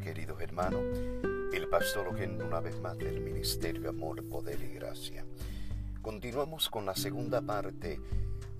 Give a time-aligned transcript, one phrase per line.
[0.00, 0.82] queridos hermanos.
[1.52, 5.24] El pastor Ogen una vez más del Ministerio Amor, Poder y Gracia.
[6.00, 8.00] Continuamos con la segunda parte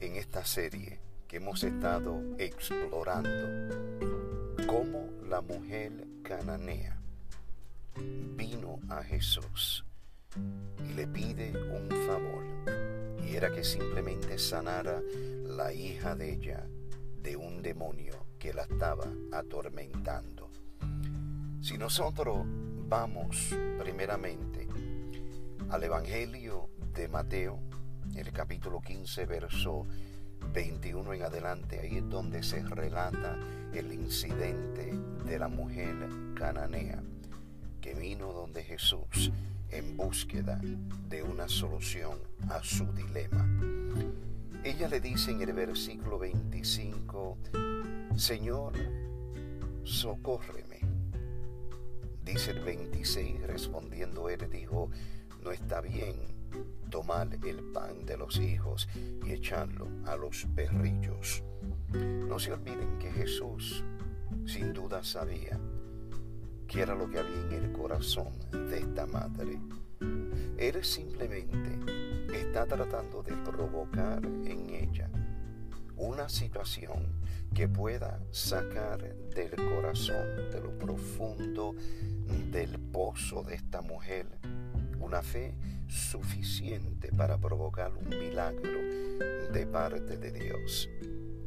[0.00, 3.74] en esta serie que hemos estado explorando
[4.66, 5.92] cómo la mujer
[6.22, 7.00] cananea
[8.36, 9.86] vino a Jesús
[10.84, 12.44] y le pide un favor
[13.26, 15.00] y era que simplemente sanara
[15.44, 16.66] la hija de ella
[17.22, 20.41] de un demonio que la estaba atormentando.
[21.62, 22.44] Si nosotros
[22.88, 24.66] vamos primeramente
[25.70, 27.60] al Evangelio de Mateo,
[28.16, 29.86] el capítulo 15, verso
[30.52, 33.38] 21 en adelante, ahí es donde se relata
[33.72, 34.92] el incidente
[35.24, 35.94] de la mujer
[36.34, 37.00] cananea
[37.80, 39.30] que vino donde Jesús
[39.70, 40.60] en búsqueda
[41.08, 43.46] de una solución a su dilema.
[44.64, 47.38] Ella le dice en el versículo 25,
[48.16, 48.72] Señor,
[49.84, 50.72] socórreme.
[52.24, 54.90] Dice el 26, respondiendo él, dijo,
[55.42, 56.14] no está bien
[56.90, 58.88] tomar el pan de los hijos
[59.24, 61.42] y echarlo a los perrillos.
[61.92, 63.82] No se olviden que Jesús
[64.46, 65.58] sin duda sabía
[66.68, 69.58] que era lo que había en el corazón de esta madre.
[70.58, 71.78] Él simplemente
[72.32, 75.10] está tratando de provocar en ella
[76.02, 77.06] una situación
[77.54, 81.76] que pueda sacar del corazón, de lo profundo
[82.50, 84.26] del pozo de esta mujer,
[84.98, 85.54] una fe
[85.86, 88.80] suficiente para provocar un milagro
[89.52, 90.88] de parte de Dios.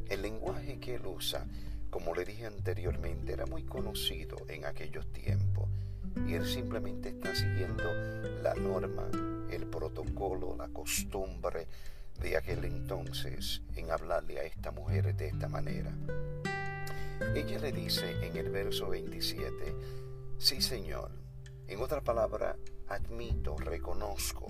[0.08, 1.46] El lenguaje que él usa,
[1.90, 5.68] como le dije anteriormente, era muy conocido en aquellos tiempos
[6.26, 7.84] y él simplemente está siguiendo
[8.42, 9.06] la norma,
[9.50, 11.68] el protocolo, la costumbre,
[12.20, 15.92] de aquel entonces en hablarle a esta mujer de esta manera.
[17.34, 19.74] Ella le dice en el verso 27,
[20.38, 21.10] sí Señor,
[21.66, 22.56] en otra palabra,
[22.88, 24.46] admito, reconozco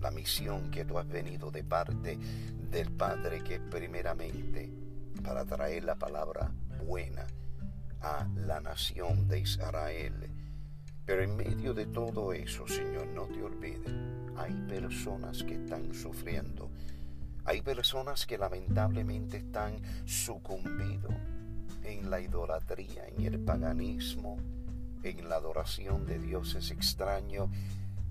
[0.00, 2.18] la misión que tú has venido de parte
[2.70, 4.70] del Padre que primeramente
[5.22, 6.52] para traer la palabra
[6.84, 7.26] buena
[8.00, 10.30] a la nación de Israel.
[11.04, 13.92] Pero en medio de todo eso, Señor, no te olvides,
[14.36, 16.70] hay personas que están sufriendo
[17.48, 21.14] hay personas que lamentablemente están sucumbidos
[21.82, 24.36] en la idolatría, en el paganismo,
[25.02, 27.48] en la adoración de dioses extraños.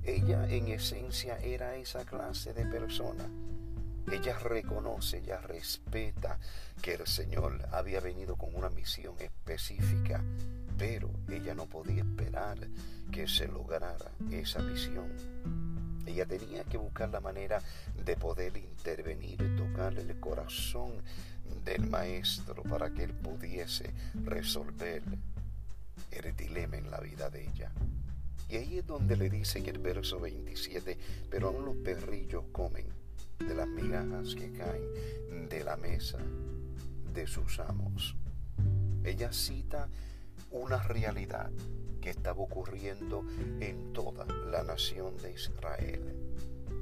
[0.04, 3.30] Ella en esencia era esa clase de persona.
[4.12, 6.40] Ella reconoce, ella respeta
[6.82, 10.24] que el Señor había venido con una misión específica,
[10.80, 12.58] pero ella no podía esperar
[13.12, 15.67] que se lograra esa misión
[16.08, 17.62] ella tenía que buscar la manera
[18.04, 20.94] de poder intervenir y tocarle el corazón
[21.64, 25.04] del maestro para que él pudiese resolver
[26.12, 27.72] el dilema en la vida de ella.
[28.50, 30.98] Y ahí es donde le dice en el verso 27,
[31.30, 32.86] pero aún los perrillos comen
[33.40, 36.20] de las migajas que caen de la mesa
[37.14, 38.16] de sus amos.
[39.04, 39.90] Ella cita
[40.52, 41.52] una realidad
[42.10, 43.24] estaba ocurriendo
[43.60, 46.14] en toda la nación de Israel.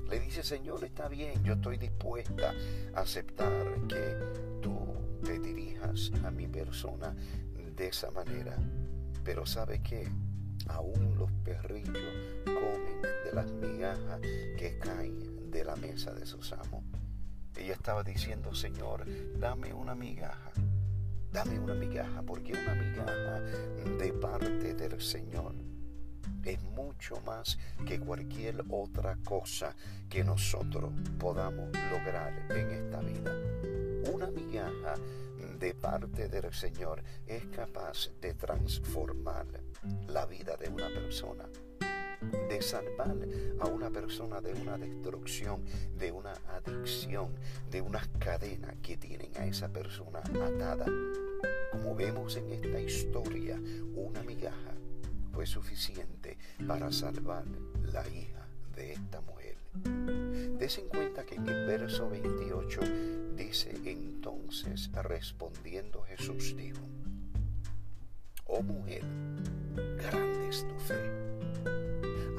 [0.09, 2.53] Le dice, Señor, está bien, yo estoy dispuesta
[2.93, 3.51] a aceptar
[3.87, 4.17] que
[4.61, 4.77] tú
[5.23, 7.15] te dirijas a mi persona
[7.75, 8.55] de esa manera.
[9.23, 10.07] Pero ¿sabe qué?
[10.67, 11.97] Aún los perrillos
[12.45, 14.21] comen de las migajas
[14.57, 16.83] que caen de la mesa de sus amos.
[17.55, 19.05] Ella estaba diciendo, Señor,
[19.39, 20.51] dame una migaja
[21.35, 25.53] dame una migaja, porque una migaja de parte del Señor
[26.45, 29.75] es mucho más que cualquier otra cosa
[30.09, 33.33] que nosotros podamos lograr en esta vida.
[34.13, 34.95] Una migaja
[35.59, 39.45] de parte del Señor es capaz de transformar
[40.07, 41.49] la vida de una persona
[42.61, 43.15] salvar
[43.59, 45.63] a una persona de una destrucción,
[45.97, 47.35] de una adicción,
[47.69, 50.85] de unas cadenas que tienen a esa persona atada.
[51.71, 53.59] Como vemos en esta historia,
[53.95, 54.73] una migaja
[55.33, 57.43] fue suficiente para salvar
[57.91, 59.57] la hija de esta mujer.
[60.57, 62.81] Des en cuenta que en el verso 28
[63.35, 66.81] dice entonces respondiendo Jesús dijo,
[68.45, 69.03] oh mujer,
[69.97, 71.24] grande es tu fe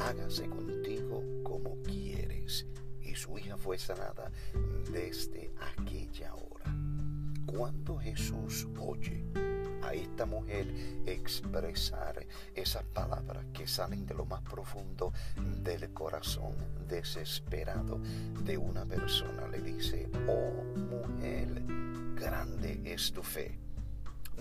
[0.06, 2.66] hágase contigo como quieres.
[3.02, 4.30] Y su hija fue sanada
[4.92, 6.74] desde aquella hora.
[7.46, 9.24] Cuando Jesús oye
[9.82, 10.66] a esta mujer
[11.06, 15.12] expresar esas palabras que salen de lo más profundo
[15.62, 16.54] del corazón
[16.88, 18.00] desesperado
[18.44, 21.62] de una persona, le dice, oh mujer,
[22.14, 23.58] grande es tu fe.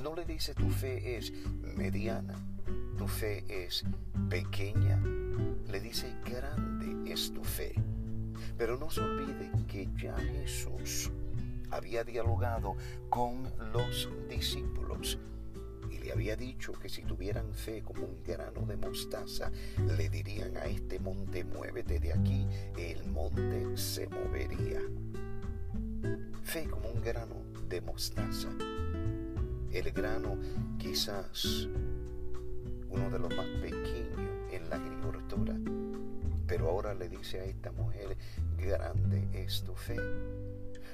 [0.01, 2.35] No le dice tu fe es mediana,
[3.07, 3.83] fe es
[4.29, 5.01] pequeña,
[5.71, 7.73] le dice, grande es tu fe.
[8.57, 11.11] Pero no se olvide que ya Jesús
[11.71, 12.75] había dialogado
[13.09, 15.19] con los discípulos
[15.89, 19.51] y le había dicho que si tuvieran fe como un grano de mostaza,
[19.97, 22.47] le dirían a este monte, muévete de aquí,
[22.77, 24.81] el monte se movería.
[26.43, 27.35] Fe como un grano
[27.67, 28.49] de mostaza.
[29.71, 30.37] El grano
[30.77, 31.67] quizás
[32.95, 35.55] uno de los más pequeños en la agricultura.
[36.47, 38.17] Pero ahora le dice a esta mujer,
[38.57, 39.97] grande es tu fe.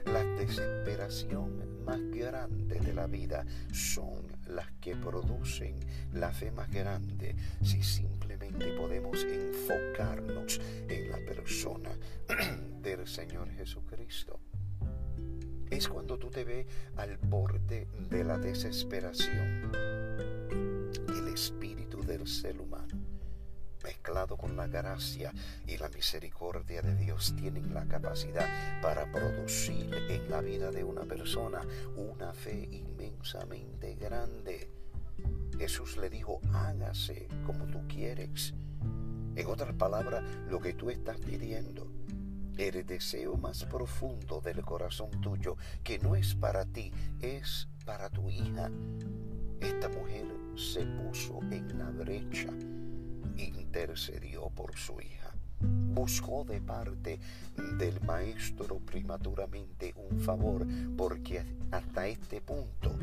[0.05, 5.75] La desesperación más grande de la vida son las que producen
[6.13, 11.91] la fe más grande si simplemente podemos enfocarnos en la persona
[12.81, 14.39] del Señor Jesucristo.
[15.69, 16.65] Es cuando tú te ves
[16.97, 19.71] al borde de la desesperación.
[21.07, 23.21] El espíritu del ser humano
[23.83, 25.33] mezclado con la gracia
[25.67, 28.47] y la misericordia de Dios, tienen la capacidad
[28.81, 31.61] para producir en la vida de una persona
[31.95, 34.69] una fe inmensamente grande.
[35.57, 38.53] Jesús le dijo, hágase como tú quieres.
[39.35, 41.87] En otras palabras, lo que tú estás pidiendo,
[42.57, 46.91] el deseo más profundo del corazón tuyo, que no es para ti,
[47.21, 48.69] es para tu hija.
[49.61, 52.49] Esta mujer se puso en la brecha
[53.71, 55.33] intercedió por su hija.
[55.61, 57.19] Buscó de parte
[57.77, 60.65] del maestro prematuramente un favor
[60.97, 62.93] porque hasta este punto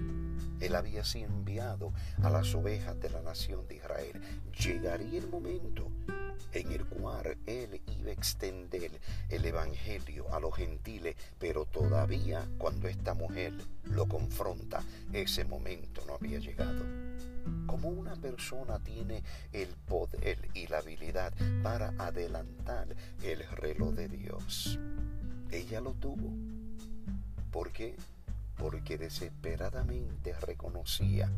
[0.60, 1.92] él había sido enviado
[2.22, 4.20] a las ovejas de la nación de Israel.
[4.58, 5.88] Llegaría el momento
[6.52, 8.90] en el cual él iba a extender
[9.30, 13.54] el evangelio a los gentiles, pero todavía cuando esta mujer
[13.84, 16.84] lo confronta, ese momento no había llegado.
[17.66, 19.22] Como una persona tiene
[19.52, 22.88] el poder y la habilidad para adelantar
[23.22, 24.78] el reloj de Dios.
[25.50, 26.32] Ella lo tuvo.
[27.50, 27.96] ¿Por qué?
[28.56, 31.30] Porque desesperadamente reconocía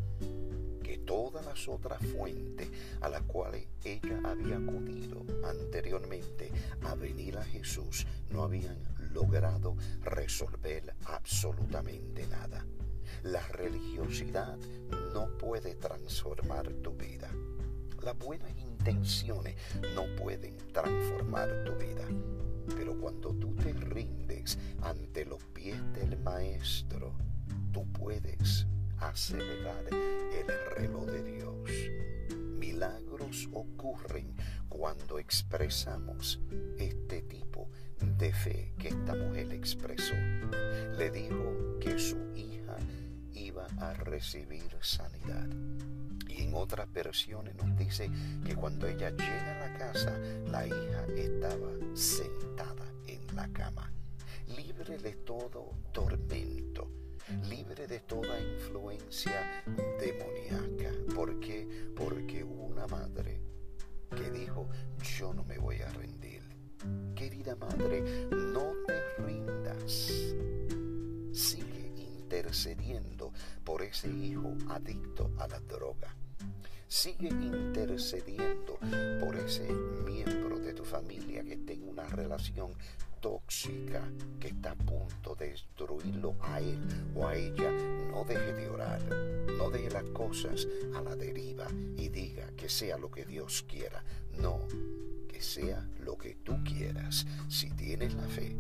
[0.82, 2.68] que todas las otras fuentes
[3.00, 6.50] a las cuales ella había acudido anteriormente
[6.82, 8.76] a venir a Jesús no habían
[9.12, 12.64] logrado resolver absolutamente nada.
[13.22, 14.58] La religiosidad
[15.12, 17.30] no puede transformar tu vida.
[18.02, 19.56] Las buenas intenciones
[19.94, 22.06] no pueden transformar tu vida.
[22.76, 27.14] Pero cuando tú te rindes ante los pies del Maestro,
[27.72, 28.66] tú puedes
[28.98, 31.70] acelerar el reloj de Dios.
[32.58, 34.34] Milagros ocurren
[34.68, 36.40] cuando expresamos
[36.78, 37.68] este tipo
[38.18, 40.14] de fe que esta mujer expresó.
[40.96, 42.29] Le dijo que su
[43.78, 45.46] a recibir sanidad.
[46.28, 48.10] Y en otras versiones nos dice
[48.44, 53.92] que cuando ella llega a la casa, la hija estaba sentada en la cama,
[54.46, 56.90] libre de todo tormento,
[57.48, 59.64] libre de toda influencia
[59.98, 61.14] demoníaca.
[61.14, 61.90] ¿Por qué?
[61.96, 63.40] Porque una madre
[64.16, 64.68] que dijo,
[65.18, 66.42] yo no me voy a rendir.
[67.14, 70.10] Querida madre, no te rindas
[72.30, 73.19] intercediendo por
[73.90, 76.14] ese hijo adicto a la droga.
[76.86, 78.78] Sigue intercediendo
[79.20, 79.68] por ese
[80.04, 82.70] miembro de tu familia que tenga una relación
[83.20, 84.02] tóxica
[84.38, 86.78] que está a punto de destruirlo a él
[87.14, 87.70] o a ella.
[88.10, 89.02] No deje de orar,
[89.58, 91.66] no deje las cosas a la deriva
[91.96, 94.02] y diga que sea lo que Dios quiera.
[94.40, 94.60] No,
[95.28, 97.26] que sea lo que tú quieras.
[97.48, 98.56] Si tienes la fe,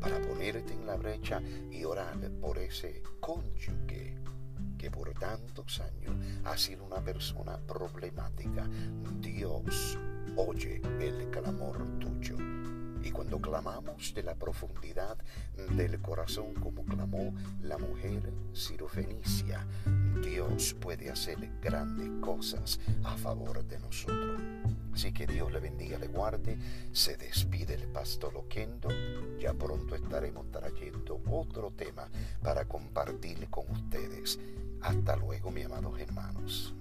[0.00, 1.40] para ponerte en la brecha
[1.70, 4.25] y orar por ese cónyuge
[4.86, 6.14] que por tantos años
[6.44, 8.68] ha sido una persona problemática.
[9.20, 9.98] Dios
[10.36, 12.36] oye el clamor tuyo.
[13.02, 15.18] Y cuando clamamos de la profundidad
[15.72, 19.66] del corazón como clamó la mujer sirofenicia,
[20.22, 24.40] Dios puede hacer grandes cosas a favor de nosotros.
[24.96, 26.58] Así que Dios le bendiga, le guarde.
[26.90, 28.88] Se despide el pastor Loquendo.
[29.38, 32.08] Ya pronto estaremos trayendo otro tema
[32.42, 34.38] para compartir con ustedes.
[34.80, 36.74] Hasta luego, mis amados hermanos.